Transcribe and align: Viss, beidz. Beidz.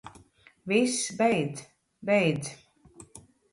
Viss, 0.69 0.95
beidz. 1.19 1.59
Beidz. 2.07 2.47